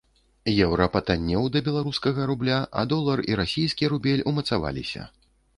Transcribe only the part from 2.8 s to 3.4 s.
а долар і